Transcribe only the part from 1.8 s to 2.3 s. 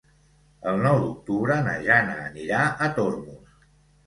Jana